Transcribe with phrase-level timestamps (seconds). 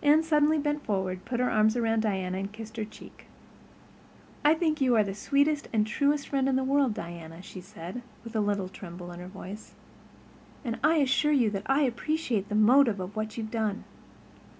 [0.00, 3.26] Anne suddenly bent forward, put her arms about Diana, and kissed her cheek.
[4.44, 8.02] "I think you are the sweetest and truest friend in the world, Diana," she said,
[8.22, 9.74] with a little tremble in her voice,
[10.64, 13.82] "and I assure you I appreciate the motive of what you've done."